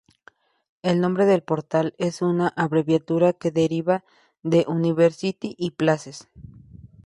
[0.81, 4.03] El nombre del portal es una abreviatura que deriva
[4.41, 6.27] de "university" y "places".